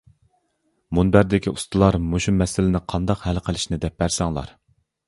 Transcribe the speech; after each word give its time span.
مۇنبەردىكى 0.99 1.53
ئۇستىلار 1.53 1.99
مۇشۇ 2.09 2.35
مەسىلىنى 2.41 2.85
قانداق 2.95 3.23
ھەل 3.29 3.45
قىلىشنى 3.51 3.85
دەپ 3.87 4.03
بەرسەڭلار. 4.05 4.57